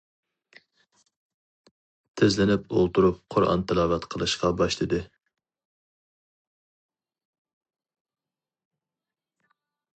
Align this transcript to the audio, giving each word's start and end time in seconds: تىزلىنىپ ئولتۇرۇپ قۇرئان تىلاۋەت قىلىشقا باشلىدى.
تىزلىنىپ 2.21 2.73
ئولتۇرۇپ 2.77 3.19
قۇرئان 3.35 3.67
تىلاۋەت 3.73 4.09
قىلىشقا 4.15 4.53
باشلىدى. 4.63 5.03